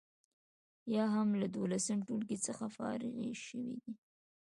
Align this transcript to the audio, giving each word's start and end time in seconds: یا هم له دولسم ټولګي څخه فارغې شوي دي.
یا 0.95 1.05
هم 1.15 1.29
له 1.41 1.47
دولسم 1.57 1.99
ټولګي 2.07 2.37
څخه 2.47 2.65
فارغې 2.77 3.29
شوي 3.45 3.73
دي. 3.83 3.93